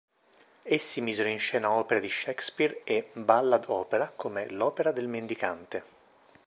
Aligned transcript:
Essi 0.63 0.99
misero 0.99 1.29
in 1.29 1.37
scena 1.37 1.69
opere 1.69 1.99
di 1.99 2.09
Shakespeare 2.09 2.81
e 2.83 3.11
ballad 3.13 3.65
opera 3.67 4.11
come 4.15 4.49
"L'opera 4.49 4.91
del 4.91 5.07
mendicante". 5.07 5.83